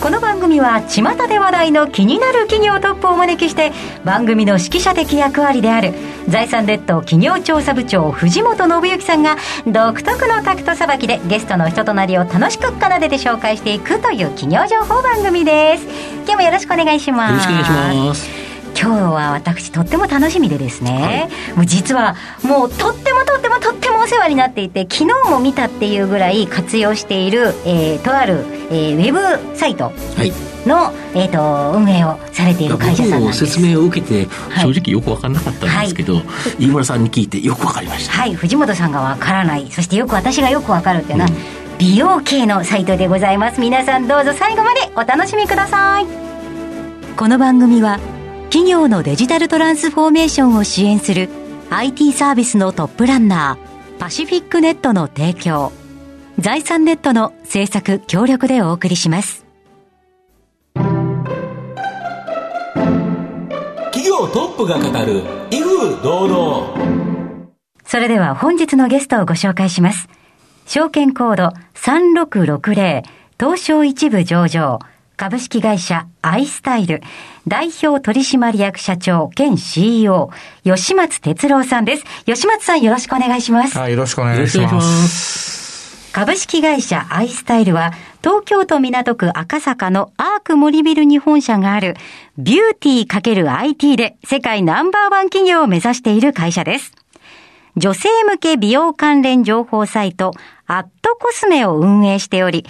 [0.00, 3.70] この番組は巷で話題の気になる企業トップをお招きして
[4.02, 5.92] 番組の指揮者的役割である
[6.26, 9.36] 財産ネット企業調査部長藤本信之さんが
[9.66, 15.84] 独特のタクトさばきでゲストの人となりを楽しく奏でて紹介していくという企業情報番組です。
[16.24, 17.50] 今日もよろしくお願いします。
[17.50, 18.39] よろしくお願いします。
[18.78, 29.92] 今日は私とっても楽しみでですね、はい、もう実はもうとってもとってもとってもお世話になっていて昨日も見たっていうぐらい活用している、えー、とある、えー、ウェブサイト
[30.66, 33.46] の、はい、えーと、運営をされている会社さんなんです。
[33.46, 34.26] 説明を受けて
[34.60, 36.20] 正直よく分かんなかったんですけど、は
[36.58, 38.12] い、飯村さんに聞いてよく分かりました。
[38.12, 38.34] はい。
[38.34, 39.70] 藤本さんが分からない。
[39.70, 43.60] そしてよく私がよく分かるっていうのは、うん、美容系のサイトでございます。
[43.60, 46.06] 皆さんどうぞ最後までお楽しみください。
[47.16, 47.98] この番組は
[48.50, 51.28] 企業のデジタルトランスフォーメーションを支援する
[51.70, 55.70] IT サービスのトップランナーパシフィックネットの提供。
[56.36, 59.46] 財産ネットの制作協力でお送りします。
[63.92, 66.76] 企業トップが語る威風堂々。
[67.84, 70.08] それでは本日のゲストをご紹介します。
[70.66, 73.04] 証券コード3660
[73.38, 74.80] 東証一部上場
[75.20, 77.02] 株式会社アイスタイル
[77.46, 80.30] 代表取締役社長兼 CEO
[80.64, 82.04] 吉松哲郎さんです。
[82.24, 83.76] 吉松さんよろしくお願いします。
[83.76, 86.10] はい、よろしくお願いします。
[86.14, 91.96] 株式会社アイスタイルは東京都港区赤坂のアーク森ビルに本社がある
[92.38, 96.94] ビューティー ×IT で世界ナンバーワン企業を目指している会社です。
[97.76, 100.32] 女性向け美容関連情報サイト
[100.66, 102.64] アットコスメを運営しており、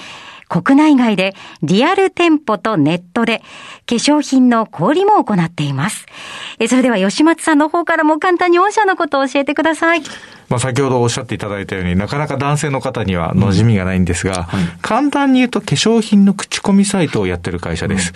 [0.51, 3.39] 国内外でリアル店舗とネットで
[3.87, 6.07] 化粧品の小売も行っています。
[6.69, 10.02] それでは吉松さんの方からも簡単に御社のことを教えてください。
[10.50, 18.12] まあ、先ほどおっしゃっていただいたようになかなか男性の方には馴染みがないんですが、うんはい、簡単に言うと化粧品の口コミサイトをやってる会社です。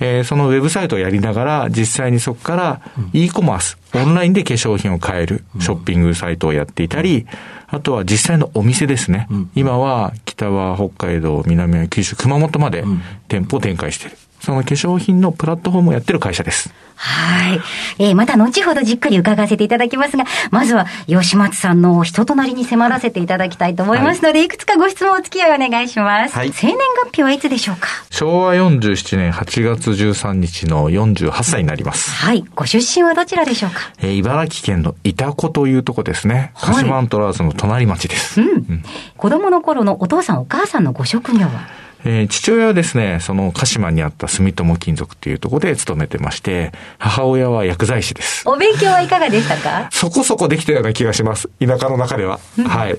[0.00, 2.80] うん、えー、そのウェブサイトをやりながら実際にそこから
[3.12, 7.26] e コマース、オンラインで化粧品を買えるショッピングサイトをやっていたり、
[7.66, 9.26] あとは実際のお店ですね。
[9.30, 12.82] うん、今は北は北海道、南は九州、熊本まで
[13.28, 14.16] 店舗を展開している。
[14.40, 16.72] その化粧品のプラットフォームをやってる会社です。
[17.00, 17.60] はい。
[17.98, 26.34] えー、また後ほどじっくり伺わせていただきますが、まずは吉松さんの人となりに迫らせていただきたいと思いますので、はい、いくつかご質問お付き合いお願いします。
[26.34, 26.52] はい。
[26.52, 27.88] 生年月日はいつでしょうか？
[28.10, 32.10] 昭和47年8月13日の48歳になります。
[32.10, 32.44] はい。
[32.56, 33.92] ご出身はどちらでしょうか？
[34.00, 36.52] えー、茨城県の板子というとこですね。
[36.56, 38.40] 鹿島アントラーズの隣町です。
[38.40, 38.48] うん。
[38.48, 38.82] うん、
[39.16, 41.87] 子供の頃のお父さんお母さんのご職業は？
[42.04, 48.48] えー、父親はですね、その鹿島にあった住友金属っていうところで勤めてまして、母親は薬剤師です。
[48.48, 49.88] お勉強はいかがでしたか？
[49.90, 51.48] そこそこできたような気がします。
[51.58, 52.38] 田舎の中では。
[52.58, 52.98] うん、はい。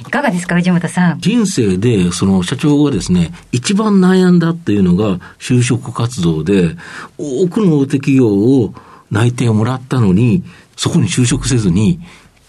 [0.00, 1.20] いかがですか、藤本さん？
[1.20, 6.76] 人生で、その社長がですね、一番悩んだっていうのが、就職活動で、
[7.16, 8.74] 多くの大手企業を
[9.10, 10.42] 内定をもらったのに、
[10.76, 12.00] そこに就職せずに、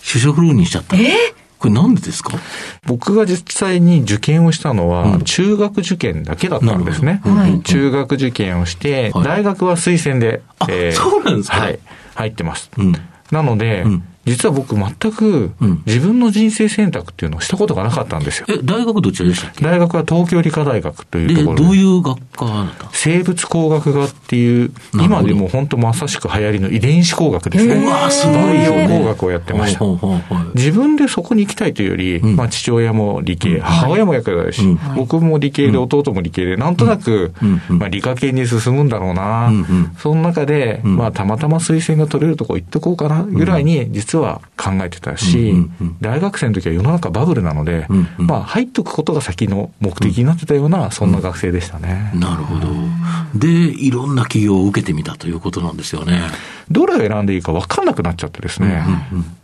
[0.01, 0.97] 就職浪人しちゃった。
[0.97, 1.38] えー？
[1.59, 2.31] これなんでですか？
[2.87, 7.21] 僕が実際に受験をしたのは、中学受験だけだったんですね。
[7.25, 11.57] うん、中学受験をして、大学は推薦で、えー、そうなんですか？
[11.59, 11.79] はい、
[12.15, 12.71] 入ってます。
[12.77, 12.93] うん、
[13.31, 15.51] なので、うん実は僕全く
[15.85, 18.45] 自分の人生選択っていうのをしたことがなかったんですよ。
[18.49, 19.63] え、大学どちらでしたっけ？
[19.63, 21.63] 大学は東京理科大学というところで。
[21.63, 27.75] どういう学科だった生物工学科っていう、今でも本当まさしく流行りの遺伝子工学ですね。
[27.75, 28.87] うわすごい、ね。
[28.87, 29.85] 工学をやってました。
[30.53, 37.33] 自分でそこに行きたいというより、まあ父親も理系、母親も薬剤師、僕も理系で弟も理系で、なんとなく、
[37.69, 39.51] まあ理科系に進むんだろうな。
[39.97, 44.18] その中で、まあたまたま推薦が取れるとこ行ってこうかなぐらいに、実は
[44.57, 45.55] 考えてたし、
[46.01, 47.87] 大学生の時は世の中バブルなので、
[48.17, 52.11] まあ入っとくことが先の目的になってたような、そんな学生でしたね。
[52.15, 52.67] なるほど。
[53.35, 56.21] で、いろんな企業を受けてみたということなんですよね。
[56.71, 58.83] どれを選んでいいか分かんなくなっちゃってですね、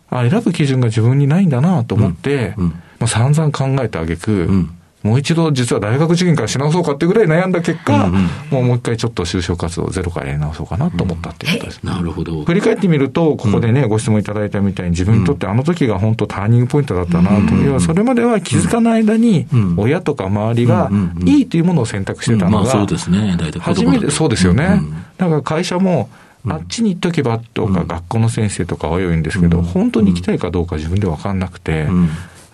[0.09, 4.67] あ選ぶ基準が自分にないんだなと思って、まあ、散々考えたあげく、
[5.05, 11.53] もう一度実は大学受験からし直そうかっていうぐらい悩んだ結果、うんうん、もうもう一回ちょっと就職活動ゼロからやり直そうかなと思ったっていう。
[11.53, 12.43] ことです、うん、なるほど。
[12.43, 19.45] 振り返ってみると、ここでね、うん、ご質問いただいたみたいに自分にとってあの時が本当ターニングポイントだったなという、うん、それまでは気づかない間に、
[19.77, 20.89] 親とか周りが
[21.23, 24.81] いいというものを選択してたのが、まあそうですね、大体初めて、そうですよね。
[25.17, 26.09] だから会社も、
[26.47, 31.87] あっちに行っとけばとか、学校の先生とかは良いんですけど、本当に行きたいかどうか自分で分かんなくて、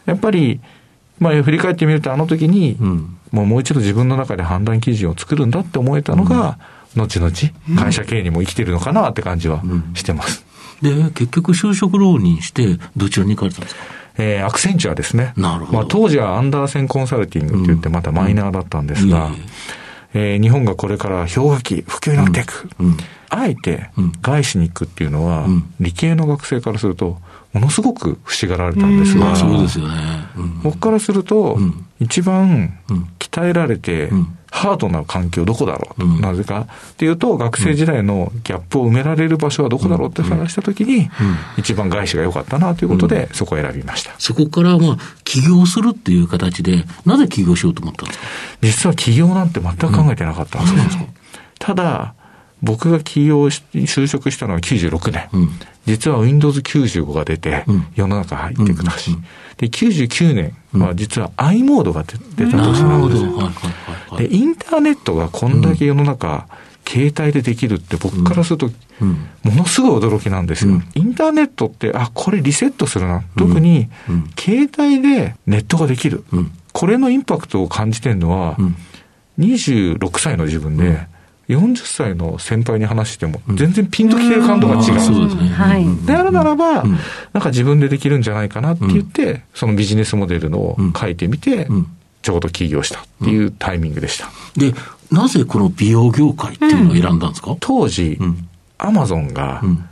[0.06, 0.60] やっぱり、
[1.22, 3.18] まあ、振り返ってみると、あの時に、うん。
[3.32, 6.60] もうもう一度自分の中で判断基準を作るんだって思えたのが、
[6.98, 7.32] 後々、
[7.80, 9.64] 会社経営にも生きてるのかなって感じは
[9.94, 10.44] してます。
[10.82, 13.82] で、結局就職浪人して、どちらに行かれたんですか？
[14.18, 15.34] えーアクセンチュアですね。
[15.38, 15.78] なるほど。
[15.78, 19.36] まあ、当時はアンダーセンコンサルティングって言ってまたマイナーだったんですが、うん
[20.14, 20.36] え。
[20.36, 22.68] ー日本がこれから氷河期、不況になっていく。
[22.80, 22.98] うん。
[23.30, 24.12] あえてうん。
[24.22, 25.74] 外資に行くっていうのは、うん。
[25.80, 27.22] 理系の学生からすると、
[27.54, 29.96] ものすごく不思がられたんですが、まあそうですよね。
[30.38, 30.62] うん。
[30.62, 31.86] 僕からすると、うん。
[32.00, 33.08] 一番うん。
[33.20, 36.20] 鍛えられてうん、ハードな環境どこだろうと、うん。
[36.20, 36.68] なぜか。
[36.92, 41.10] っていうと、学生時代のギャップを埋められる場所はどこだろうって探したときに、
[41.58, 44.12] 一番外資が良かったなということで、そこを選びました。
[44.18, 48.26] そこから、まあ、起業するっていう形で、なぜ起業しようと思ったんですか？
[48.62, 51.08] 実は起業なんて全く考えてなかったんですよ。
[51.60, 52.14] ただ、
[52.62, 55.30] 僕が起業し、就職したのは96年。
[55.34, 55.50] うん
[55.84, 59.12] 実は Windows95 が出てうん、世の中入っていく年。
[59.12, 59.26] うんうん
[59.58, 63.22] で、99年は実は i モードが出出た年なんです。
[63.24, 63.52] はいはいは
[64.10, 64.28] いはい。
[64.28, 66.48] で、インターネットがこんだけ世の中、
[66.88, 68.72] 携帯でできるって僕からすると、
[69.02, 70.72] うんものすごい驚きなんですよ。
[70.72, 73.24] うんインターネットって、あ、これリセットするな。
[73.38, 76.24] 特にうん、携帯でネットができる。
[76.32, 78.76] うんこれのインパクトを感じてるのは、うん
[79.40, 81.08] 26歳の自分で、
[81.56, 85.26] 40歳の先輩に話しても、全然ピンときてる感度が違あーそうう。
[85.26, 85.50] ですね。
[85.50, 85.84] はい。
[85.84, 86.98] うんであるならば、うん。
[87.34, 91.88] なんか自分でできるんじゃないかなって言って、そのビジネスモデルのを書いてみて、うん。
[92.22, 94.30] ちょうど起業したっていうタイミングでした。
[94.56, 94.74] で、
[95.12, 97.56] なぜこの美容業界っていうのを選んだんですか？
[97.60, 98.48] 当時、うん。
[98.78, 99.86] アマゾンがうん。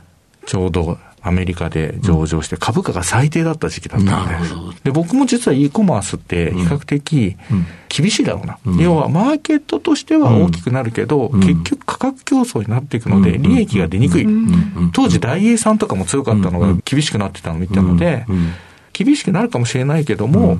[0.46, 4.28] ちょうどアメリカで上場して株価が最低だった時期だったん
[4.72, 4.74] で。
[4.84, 7.66] で、僕も実は e コマースって比較的うん。
[7.88, 8.58] 厳しいだろうな。
[8.64, 8.78] うん。
[8.78, 11.40] 要はマーケットとしては大きくなるけど、うん。
[11.40, 13.42] 結局価格競争になっていくのでうん。
[13.42, 14.24] 利益が出にくい。
[14.24, 14.90] うん。
[14.92, 18.24] 当時大英さんとかも強かったのが厳しくなってたのを見たので
[18.92, 20.58] 厳しくなるかもしれないけども、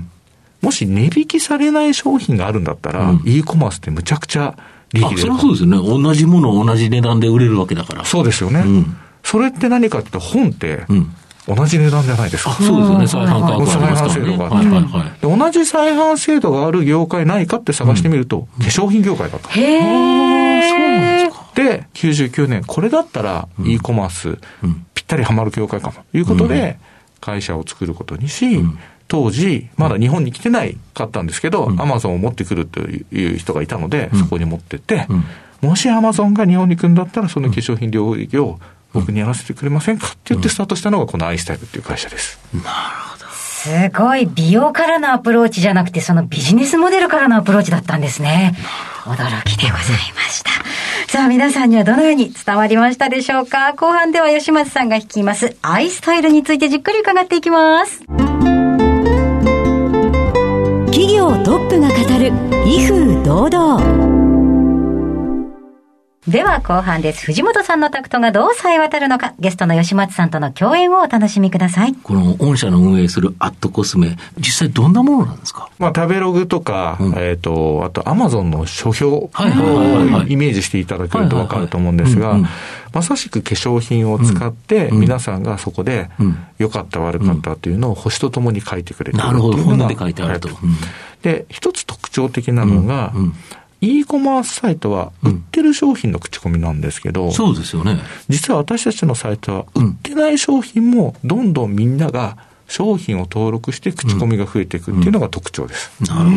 [0.61, 3.23] もし値引きされない商品があるんだったら、うん。
[3.25, 4.57] e コマースってむちゃくちゃ
[4.93, 5.35] 利あ、益出るかも。
[5.35, 6.03] はそうですよね。
[6.03, 8.05] 同じものを同じ値段で売れるわけだから。
[8.05, 8.61] そうですよね。
[8.61, 11.15] うんそれって何かっていうと本ってうん。
[11.47, 12.55] 同じ値段じゃないですかあ、。
[12.55, 13.27] そうですよね。
[13.27, 13.97] 再販価格ありますからね。
[13.97, 15.21] 再販制度がはいはいはい。
[15.21, 19.49] で同じ再販制度がある業界ないかって探してみると、化粧品業界だった。
[19.49, 20.69] へえ。
[20.69, 21.47] そうなんですか。
[21.55, 25.95] で、99年、これだったら e コマース、うんぴったりハマる業界かも。
[26.13, 26.79] ということで、
[27.21, 28.79] 会社を作ることにし、ん
[29.09, 35.25] 当時、まだ日本に来てないかったんですけど、うんアマゾンを持ってくるという人がいたので、うんそこに持ってって、うん
[35.63, 38.59] もしアマゾンが日本に来るんだったら、その化粧品領域を
[38.93, 40.09] 僕にやらせてくれませんか？
[40.09, 42.39] って言ってスタートしたのがこのアイスタイルっていう会社です。
[43.63, 48.55] すごい美容からのアプローチじゃなくて、そのビジネスモデルからのアプローチだったんですね。
[49.05, 49.79] 驚きでござい
[50.15, 50.51] ました。
[51.09, 53.75] さあ、皆さんにはどのように伝わりましたでしょうか？
[53.75, 58.03] 後半では吉松さんが率います、アイスタイルについてじっくり伺っていきます。
[60.87, 62.33] 企業トップが語る、
[62.67, 64.10] 威風堂々。
[66.29, 67.25] では後半です。
[67.25, 71.95] 藤本さんのタクトがどう冴え渡るのか、ゲストの吉松さんとの共演をお楽しみください。
[71.95, 75.71] この御社の運営するアットコスメ、実際どんなものなんですか？
[75.79, 77.15] まあ、食べログとか、うん。
[77.17, 79.31] えっ、と、あと、アマゾンの書評を
[80.29, 82.37] イメージしていただけるとわかると思うんですが
[82.93, 90.51] まさしく化粧品を使って、うん皆さんがそこでうん、良かった悪かったというのを星とともに書いてくれてるなるほど、本で書いてあると。
[91.23, 93.35] で、一つ特徴的なのが、うんうん
[93.81, 97.99] e コマースサイトは売ってる商品の口コミなんですけど、そうですよね。
[98.29, 102.37] 実は私たちのサイトは売ってない商品もどんどんみんなが
[102.69, 105.91] 商品を登録して口コミが増えていくっていうのが特徴です。
[106.05, 106.37] なるほ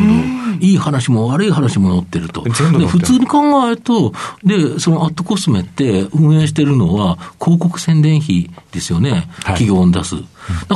[0.60, 2.42] いい話も悪い話も載ってると。
[2.42, 9.10] で全部載ってる普通に考えると、で、そのアットコスメって運営してるのは広告宣伝費ですよね。
[9.10, 9.22] はい
[9.54, 10.16] 企業に出す。
[10.16, 10.24] なん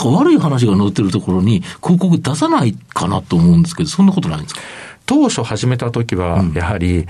[0.03, 4.61] か悪い話が載ってるところに広告出さないかなと思うんですけど、そんなことないんですか？
[5.09, 7.09] 当初始めた時はうん、やはり、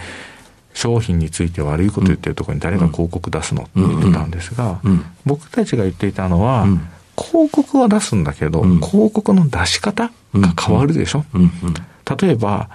[0.72, 4.80] 商品について悪いこと言ってるところに誰が広告出すのって言ってたんですが
[5.26, 8.80] 僕たちが言っていたのはうん、広告は出すんだけど、うん。
[8.80, 11.24] 広告の出し方が変わるでしょ？
[12.20, 12.70] 例えば、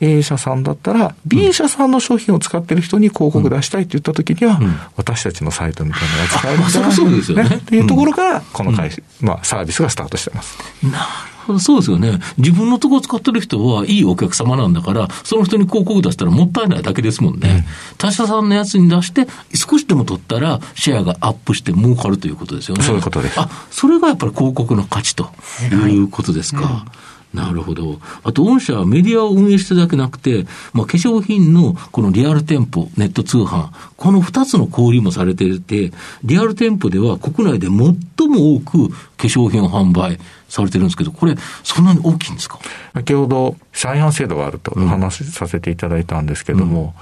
[0.00, 4.80] A 社さんだったら、B 社さんの商品を使ってる人に広告出したいって言った時には、ん。
[4.96, 7.56] 私たちのサイトみたいなのが使えるんじゃないあまあそりゃそうですよね。
[7.56, 10.56] っていうところから、この会社、まあ、サービスがスタートしてます。
[10.84, 12.18] なるほど、そうですよね。
[12.38, 17.66] 自分のとこ使ってる人はいいお客様なんだから、その人に広告出したらもったいないだけですもんね。
[17.98, 22.84] 他社さんのやつに出して、少しでも取ったら、シェアがアップして儲かるということですよね。
[22.84, 25.30] そういうことですあ、それがやっぱり広告の価値と
[25.72, 26.84] いうことですか。
[27.32, 28.00] なるほど。
[28.24, 35.92] あと、御社はメディアを運営してるだけなくて、まあ、化粧品のこのリアル店舗、ネット通販、この2つの小売りもされていて、
[36.24, 40.18] リアル店舗では国内で最も多く化粧品を販売
[40.48, 42.58] されてるんですけど、これ、そんなに大きいんですか？
[42.94, 46.96] 先ほど、再販制度があるとお話しさせていただいたんですけども、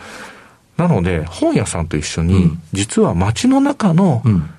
[0.78, 4.50] うん、なので、本屋さんと一緒に、実は街の中の、うん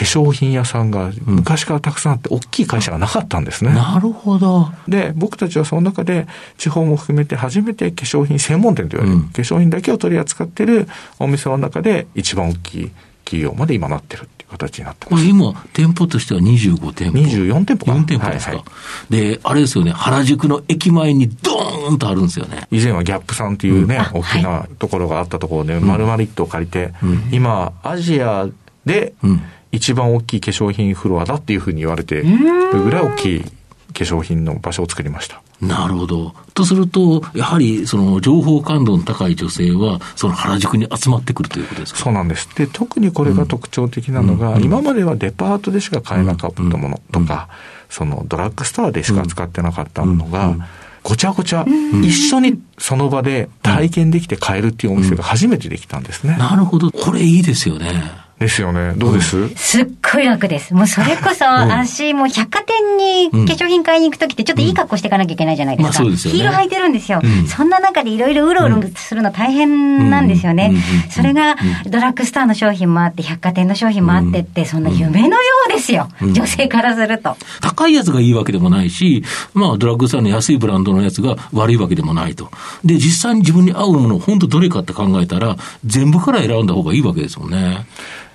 [0.00, 3.74] 化粧品屋さんが昔からたくさんあって、大きい会社がなかったんですね。
[3.74, 4.70] なるほど。
[4.88, 6.26] で、僕たちはその中で、
[6.56, 10.88] 地方も含めて初めて化粧品専門店と言われる、うん、化粧品だけを取り扱っている
[11.18, 12.90] お店の中で一番大きい
[13.26, 15.24] 企業まで今なってるっていう形になってます。
[15.26, 17.18] 今、店舗としては25店舗。
[17.18, 17.92] 24店舗か。
[17.92, 18.64] 4店舗ですか、はいは
[19.10, 22.66] い、で、あれですよね、原宿の駅前にドーンとあるんですよね。
[22.70, 28.48] 以前はギャップさんっていうね、うん、大きなところがあったところで、丸々一棟借りて、うん、今、アジア
[28.86, 33.48] で、うん一番大きい化粧品フロアだっていうふうに言われてるぐらい大きい化
[33.92, 35.42] 粧品の場所を作りました。
[35.60, 36.34] なるほど。
[36.54, 42.00] とすると、やはりその情報感度の高い女性は、その原宿に集まってくるということですか？
[42.00, 42.48] そうなんです。
[42.56, 47.48] で、特にこれが特徴的なのが、うん、今まではデパートでしか買えなかったものとか、
[47.90, 50.56] そのドラッグストアでしか使ってなかったものが、
[51.02, 51.66] ごちゃごちゃ、
[52.02, 56.38] 一緒にその場で体験できて買えるっていうお店が初めてできたんですね。
[56.38, 56.90] なるほど。
[56.90, 58.02] これいいですよね。
[58.40, 58.94] ですよね。
[58.96, 60.72] どうです、うん、すっごい楽です。
[60.72, 66.02] もうそれこそ、 足、もう百貨店に化粧品買いに行くときって、ちょっといい格好していかなきゃいけないじゃないですか。
[66.02, 67.20] うんまあ、すね、ヒール履いてるんですよ。
[67.22, 70.72] うん、そんな中でいろいろうろうろするの大変なんですよね。
[71.10, 71.56] それが、
[71.86, 76.08] ドラッグストアの商品もあって、百貨店の商品もあってって、そんな夢のようですよ。
[76.22, 77.36] 女性からすると。
[77.60, 82.50] 高いやつがいいわけでもないし、まあ、ドラッグストアの安いブランドのやつが悪いわけでもないと。
[82.86, 87.84] で、実際に自分に合うものを本当どれかって考えたら、全部から選んだ方がいいわけですもんね。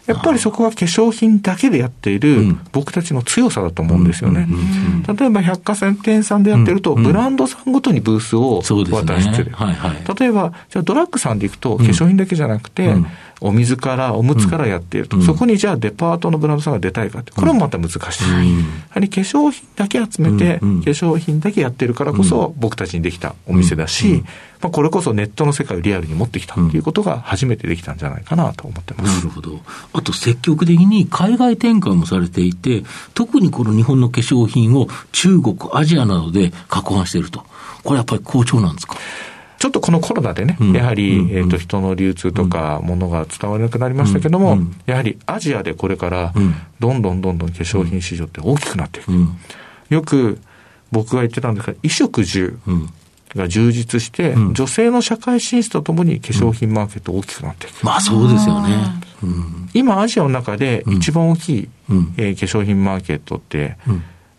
[0.07, 4.47] やっぱりそこは化粧品だけでやっている僕たちの強さだと思うんですよね。
[5.17, 9.51] 例えば百貨店さんでやってると、ブランドさんごとにブースを渡してる。
[10.19, 12.93] 例えば、じゃあドラッグさんで行くと、化粧品だけじゃなくて、
[13.41, 18.25] お水からおむつからやっていると、うん、そこにじゃあデパートのブランドさんが出たいかって、これもまた難しい。
[18.25, 24.23] うん、やはり化粧品だけ集めて、化粧品だけやってるからこそ、僕たちにできたお店だし、
[24.61, 29.17] まあ、これこそネットの世界をリアルに持ってきたっていうことが初めてできたんじゃないかなと思ってます。
[29.17, 29.59] なるほど。
[29.93, 37.43] あと積極的に海外展開もされていて、特にこの日本の化粧品を中国、アジアなどで加工していると。
[37.83, 38.95] これやっぱり好調なんですか？
[39.57, 46.33] ちょっとこのコロナでね、やはり、えっ、と、人の流通とか、ものが伝わらなくなりましたけども、やはりアジアでこれから、
[46.79, 49.11] どんどんどんどん化粧品市場って大きくなっていく。
[49.89, 50.39] よく、
[50.91, 52.59] 僕が言ってたんですが、衣食住
[53.35, 57.83] が充実して、女性の社会進出とともに化粧品マーケット大きくなっていく。
[57.83, 58.75] まあそうですよね。
[59.73, 61.69] 今、アジアの中で一番大きい、
[62.17, 63.77] えー、化粧品マーケットって、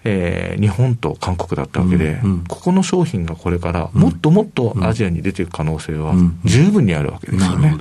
[0.08, 7.76] えー、日本と韓国だったわけで、うんうん、ここの商品がこれからもっともっとアジアに出ていく可能性は十分にあるわけですよね。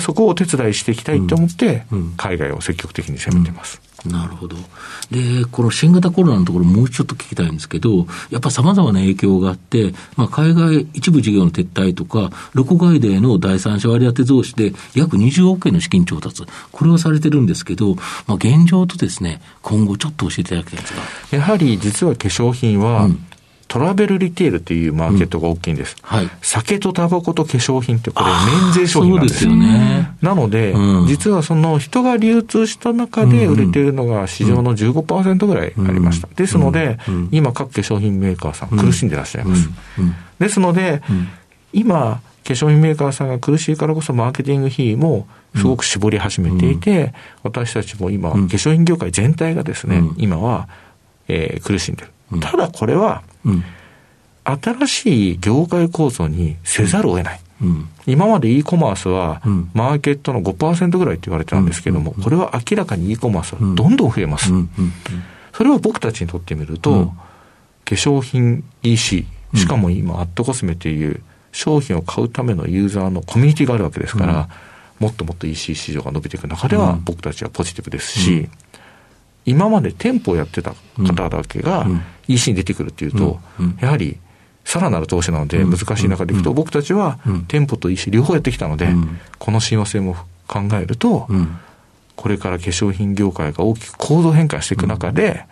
[0.00, 1.84] そこをお手伝いしていきたいと思って、
[2.16, 3.80] 海外を積極的に攻めてます。
[4.06, 4.56] なるほど。
[5.10, 17.94] で、この新型コロナのところもうちょっと聞きたいんですけど、やっぱ様々な影響があって、まあ、海外一部事業の撤退とか、ロコ外での第三者割当増資で約20億円の資金調達、これはされてるんですけど、
[18.26, 20.94] まあ、現状とですね、今後ちょっと教えていただきたいんです
[21.30, 21.38] が。
[21.38, 23.26] やはり実は化粧品は、うん
[23.68, 25.96] トラベルリテールっていうマーケットが大きいんです。
[26.00, 26.30] うん、はい。
[26.42, 28.30] 酒とタバコと化粧品ってこれ
[28.62, 29.50] 免税商品なんですよ。
[29.50, 30.16] そうですよね。
[30.22, 36.28] なので、うん、実はその人が流通した中で売れているのが市場の15%ぐらいありました。
[36.34, 36.98] ですので、
[37.30, 39.68] 今各化粧品メーカーさん苦しんでらっしゃいます。
[40.38, 41.02] ですので、
[41.72, 50.68] 今、化粧品メーカーさんが苦しいからこそマーケティング費もすごく絞り始めていて、私たちも今、化粧品業界全体がですね、今は、
[51.28, 52.40] えー、苦しんでる。
[52.40, 53.22] ただこれは、
[54.44, 57.40] 新しい業界構造にせざるを得ない。
[57.62, 59.40] うん、今まで e コマースは、
[59.72, 64.52] マーケットの5%ぐらいって言われてたんですけども、これは明らかに e コマースはどんどん増えます。
[65.52, 67.12] それは僕たちにとってみると、
[67.84, 71.22] 化粧品 EC、しかも今、アットコスメっていう
[71.52, 74.48] 商品を買うためのユーザーのコミュニティがあるわけですから、
[74.98, 78.48] もっともっと EC 市場が伸びていく中では、僕たちはポジティブですし、
[79.46, 81.86] 今まで店舗をやってた方だけが
[82.28, 83.40] EC に出てくるっていうと、
[83.80, 84.18] やはり
[84.64, 87.18] さらなる投資なので難しい中でいくと、僕たちは
[87.48, 88.88] 店舗と EC 両方やってきたので、
[89.38, 90.16] この親和性も
[90.48, 91.28] 考えると、
[92.16, 95.44] これから化粧品業界が大きく構造変化していく中で、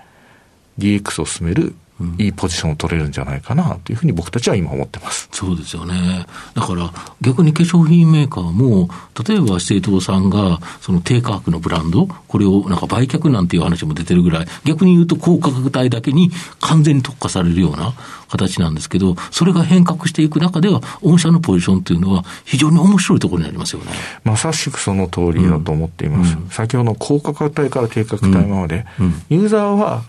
[0.79, 1.75] DX を進める
[2.19, 5.29] いいポジションを取れるんじゃないかなというふうに僕たちは今思ってます。
[5.33, 6.27] そうですよね。
[6.55, 8.89] だから逆に化粧品メーカーも、
[9.27, 17.95] 例えば資生堂さんがその低価格のブランド、これをなんか売却なんていう話も出てるぐらい、逆に言うと高価格帯だけに完全に特化されるような
[18.29, 23.93] 形なんですけど、それが変革していく中では、御社のポジションというのは非常に面白いところになりますよね。
[24.25, 26.37] まさしくその通りだと思っています。
[26.37, 30.03] うん、先ほどの高価格帯から低価格帯まで、うん、ユーザーは、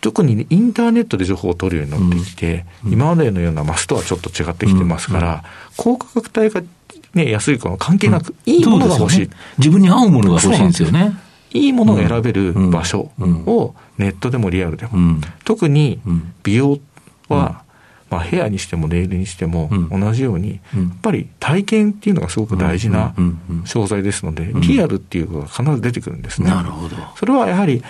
[0.00, 5.40] 特に、ね、インターネットで情報を取るようになってきて、うん、今までのようなマスとはちょっと違ってきてますから、うん、
[5.76, 6.62] 高価格帯が、
[7.14, 11.12] ね、安い子は関係なく、いいものが欲しい、ね、自分に合うものが欲しいんですよね。
[11.52, 16.00] いいものが選べる場所をネットでもリアルでも、特に
[16.44, 16.78] 美容
[17.28, 17.62] は、
[18.10, 23.14] まあ、ヘアにしてもネイルにしても同じように、やっぱり体験っていうのがすごく大事な
[23.64, 26.50] 商材ですので、リアルっていうのが必ず出てくるんですね。
[26.50, 26.96] なるほど。
[27.16, 27.82] それはやはり、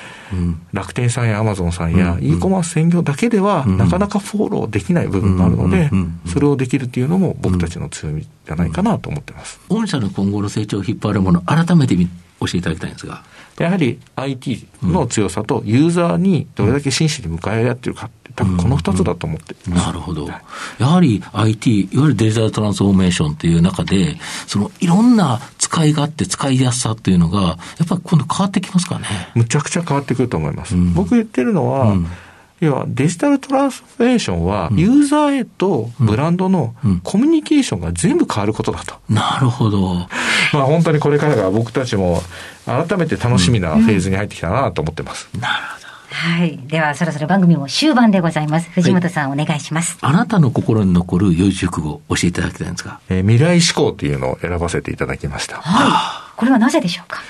[0.72, 5.90] 楽天さんやアマゾンさんや e コマース専業だけではなかなかフォローできない部分があるので、
[6.26, 9.58] それをできるっていうのも僕たちの強みじゃないかなと思ってます。
[9.68, 12.02] 御社の今後の成長を引っ張るもの、改めて教
[12.46, 13.22] えていただきたいんですが。
[13.58, 20.28] やはり IT の強さとユーザーにどれだけ真摯に向かい合ってるかって、多分この二つだと思って、うんうん、なるほど。
[20.28, 29.06] やはり IT、いわゆるデジタルトランスフォーメーションっていう中で、そのいろんな使い勝手、使いやすさっていうのが、やっぱり今度変わってきますかね。
[29.34, 30.74] むちゃくちゃ変わってくると思います。
[30.74, 31.96] うん、僕言ってるのは、
[32.60, 38.96] 要はデジタルトランスフォーメーションは、ユーザーへとブランドのコミュニケーションが全部変わることだと。
[39.08, 39.94] なるほど。
[40.52, 42.22] まあ本当にこれからが僕たちも
[42.66, 45.28] 改めて楽しみなフェーズに入ってきたなと思ってます。
[45.38, 45.89] なるほど。
[46.12, 46.58] はい。
[46.66, 48.68] では、そろそろ番組も終盤でございます。
[48.70, 49.96] 藤本さん、はい、お願いします。
[50.00, 55.56] あなたの心に残る四字熟語、教えていただきたいんですか、えー、未来志向というのを選ばせていただきました。
[55.58, 56.36] はい。
[56.36, 57.20] これはなぜでしょうか？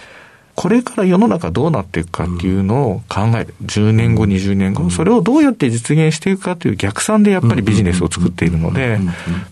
[0.56, 3.54] これから世の中どうなっていくかっていうのを考える。
[3.64, 9.00] 10年後、20年後、それをどうやって実現していくかという逆算でやっぱりビジネスを作っているので、やっ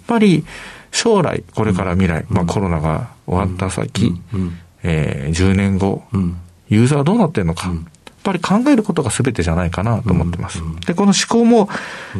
[0.06, 0.44] ぱり
[0.92, 4.20] 将来、これから未来、まあコロナが終わった先、
[4.82, 6.02] えー、10年後、
[6.68, 7.72] ユーザーはどうなってるのか、
[8.22, 10.62] ぱり考えることが全てじゃないかなと思ってます。
[10.86, 11.68] で、この思考も、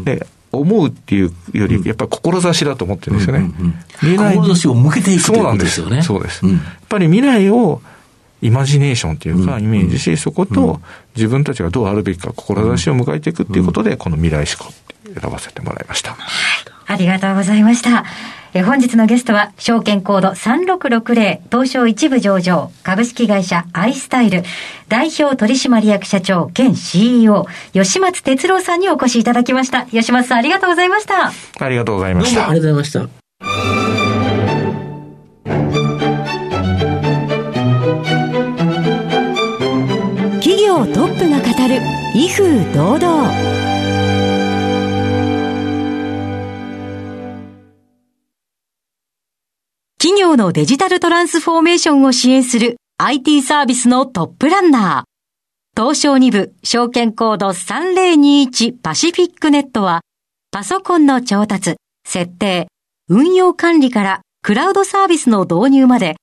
[0.04, 3.50] ね、思うっていうより、やっぱり志だと思ってるんですよね。
[4.00, 6.02] 未来志を向けていくということですよね。
[6.02, 6.46] そうです。
[6.46, 6.56] やっ
[6.88, 7.82] ぱり未来を
[8.40, 10.80] イマジネーションというか、イメージし、そこと
[11.16, 16.16] 自分たちがどうあるべきか、志を迎えていくっていうことで、この未来思考って選ばせてもらいました。
[16.86, 18.04] ありがとうございました。
[18.54, 24.42] え本日のゲストは、証券コード3660東証一部上場株式会社アイスタイル
[24.88, 29.86] 代表取締役社長兼 CEO 吉松哲郎さんにお越しいただきました。
[29.86, 31.32] 吉松さんありがとうございました。
[31.58, 32.48] ありがとうございました。
[32.48, 33.28] ありがとうございました。
[40.94, 41.80] トップが語る
[42.14, 43.67] 威風堂々
[50.28, 60.02] 業のデジタルトランスフォーメーションを支援する IT サービスのトップランナー東証2部証券コード3021パシフィックネットは
[60.50, 62.68] パソコンの調達、設定、
[63.08, 66.16] 運用管理からクラウドサービスの導入まで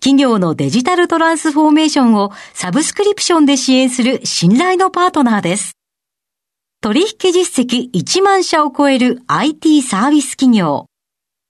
[0.00, 5.76] 企業のデジタルトランスフォーメーションをサブスクリプションで支援する信頼のパートナーです。
[6.80, 10.86] 取引実績1万社を超える IT サービス企業。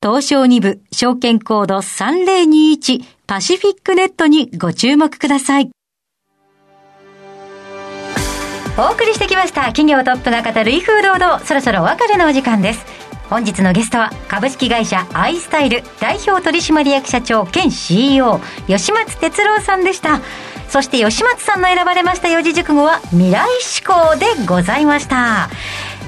[0.02, 5.70] 東証2部証券コード3021パシフィックネットにご注目ください。
[8.76, 9.66] お送りしてきました。
[9.66, 12.84] 企業トップが語る威風堂々そろそろお別れのお時間です。
[13.30, 20.20] 本日のゲストは株式会社アイスタイル代表取締役社長兼 CEO 吉松哲郎さんでした。
[20.68, 25.48] そして吉松さんの選ばれました四字熟語は未来志向でございました。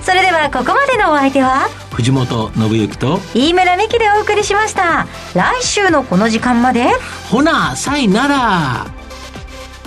[0.02, 5.06] それではここまでのお相手は藤本信之と飯村美希でお送りしました。
[5.34, 6.88] 来週のこの時間まで？
[7.30, 8.86] ほなさいなら。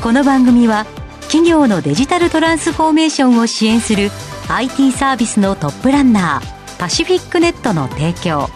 [0.01, 0.85] この番組は
[1.23, 4.09] 企業のデジタルトランスフォーメーションを支援する
[4.47, 8.49] IT サービスのトップランナーパシフィックネットの提供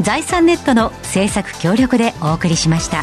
[0.00, 3.02] 財産ネットの制作協力でお送りしました。